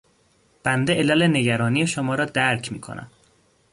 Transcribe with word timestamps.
بنده 0.63 0.93
علل 0.95 1.27
نگرانی 1.37 1.87
شما 1.87 2.15
را 2.15 2.25
درک 2.25 2.71
میکنم. 2.71 3.11